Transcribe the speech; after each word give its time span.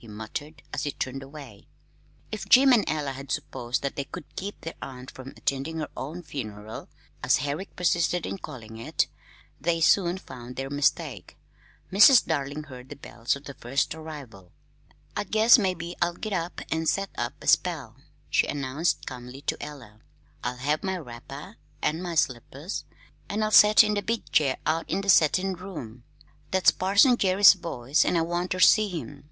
he 0.00 0.06
muttered, 0.06 0.62
as 0.72 0.84
he 0.84 0.92
turned 0.92 1.24
away. 1.24 1.66
If 2.30 2.48
Jim 2.48 2.72
and 2.72 2.84
Ella 2.88 3.10
had 3.10 3.32
supposed 3.32 3.82
that 3.82 3.96
they 3.96 4.04
could 4.04 4.36
keep 4.36 4.60
their 4.60 4.76
aunt 4.80 5.10
from 5.10 5.30
attending 5.30 5.78
her 5.80 5.88
own 5.96 6.22
"funeral" 6.22 6.88
as 7.24 7.38
Herrick 7.38 7.74
persisted 7.74 8.24
in 8.24 8.38
calling 8.38 8.76
it 8.76 9.08
they 9.60 9.80
soon 9.80 10.16
found 10.16 10.54
their 10.54 10.70
mistake. 10.70 11.36
Mrs. 11.90 12.24
Darling 12.26 12.62
heard 12.62 12.90
the 12.90 12.94
bells 12.96 13.34
of 13.34 13.46
the 13.46 13.54
first 13.54 13.92
arrival. 13.92 14.52
"I 15.16 15.24
guess 15.24 15.58
mebbe 15.58 15.94
I'll 16.00 16.14
git 16.14 16.32
up 16.32 16.60
an' 16.70 16.86
set 16.86 17.10
up 17.18 17.34
a 17.42 17.48
spell," 17.48 17.96
she 18.30 18.46
announced 18.46 19.04
calmly 19.04 19.40
to 19.42 19.60
Ella. 19.60 19.98
"I'll 20.44 20.58
have 20.58 20.84
my 20.84 20.96
wrapper 20.98 21.56
an' 21.82 22.00
my 22.00 22.14
slippers, 22.14 22.84
an' 23.28 23.42
I'll 23.42 23.50
set 23.50 23.82
in 23.82 23.94
the 23.94 24.02
big 24.02 24.30
chair 24.30 24.58
out 24.64 24.88
in 24.88 25.00
the 25.00 25.08
settin' 25.10 25.54
room. 25.54 26.04
That's 26.52 26.70
Parson 26.70 27.16
Gerry's 27.16 27.54
voice, 27.54 28.04
an' 28.04 28.16
I 28.16 28.22
want 28.22 28.52
ter 28.52 28.60
see 28.60 28.88
him." 28.90 29.30